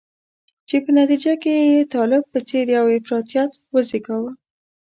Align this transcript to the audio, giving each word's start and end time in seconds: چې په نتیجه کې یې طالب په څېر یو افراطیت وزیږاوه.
چې 0.67 0.75
په 0.83 0.89
نتیجه 0.99 1.33
کې 1.43 1.53
یې 1.69 1.89
طالب 1.93 2.23
په 2.31 2.39
څېر 2.47 2.65
یو 2.77 2.85
افراطیت 2.99 3.51
وزیږاوه. 3.73 4.31